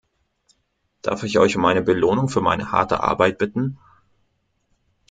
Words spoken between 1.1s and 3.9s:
ich euch um eine Belohnung für meine harte Arbeit bitten?